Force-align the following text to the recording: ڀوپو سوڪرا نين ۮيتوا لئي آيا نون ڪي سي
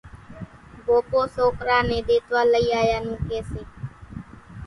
ڀوپو 0.85 1.21
سوڪرا 1.35 1.77
نين 1.87 2.03
ۮيتوا 2.07 2.41
لئي 2.51 2.67
آيا 2.81 2.97
نون 3.03 3.17
ڪي 3.27 3.39
سي 3.49 3.61